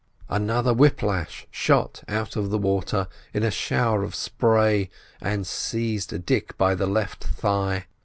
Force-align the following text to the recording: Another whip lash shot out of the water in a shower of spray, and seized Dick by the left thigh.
Another 0.29 0.73
whip 0.73 1.03
lash 1.03 1.45
shot 1.51 2.03
out 2.07 2.35
of 2.35 2.49
the 2.49 2.57
water 2.57 3.07
in 3.35 3.43
a 3.43 3.51
shower 3.51 4.01
of 4.03 4.15
spray, 4.15 4.89
and 5.21 5.45
seized 5.45 6.25
Dick 6.25 6.57
by 6.57 6.73
the 6.73 6.87
left 6.87 7.23
thigh. 7.23 7.85